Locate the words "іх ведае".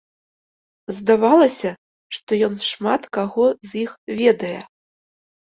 3.83-4.57